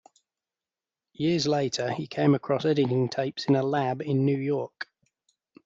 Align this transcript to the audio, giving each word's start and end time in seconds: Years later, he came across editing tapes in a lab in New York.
Years 1.13 1.45
later, 1.45 1.91
he 1.93 2.07
came 2.07 2.33
across 2.33 2.65
editing 2.65 3.07
tapes 3.07 3.45
in 3.45 3.55
a 3.55 3.61
lab 3.61 4.01
in 4.01 4.25
New 4.25 4.35
York. 4.39 4.87